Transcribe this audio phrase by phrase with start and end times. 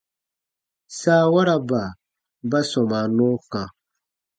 [0.99, 1.81] Saawaraba
[2.49, 3.63] ba sɔmaa nɔɔ kã.